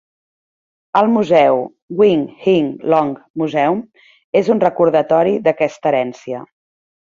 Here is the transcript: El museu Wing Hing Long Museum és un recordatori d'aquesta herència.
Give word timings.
El 1.01 1.09
museu 1.17 1.59
Wing 1.99 2.23
Hing 2.45 2.71
Long 2.93 3.11
Museum 3.43 3.83
és 4.43 4.51
un 4.55 4.63
recordatori 4.65 5.37
d'aquesta 5.49 5.93
herència. 5.93 6.43